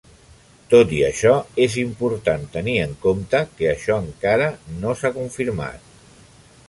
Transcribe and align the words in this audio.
Tot 0.73 0.93
i 0.99 1.01
això, 1.07 1.33
és 1.65 1.75
important 1.81 2.47
tenir 2.55 2.75
en 2.85 2.95
compte 3.05 3.43
que 3.59 3.69
això 3.75 3.99
encara 4.07 4.49
no 4.81 4.97
s'ha 5.03 5.13
confirmat. 5.23 5.93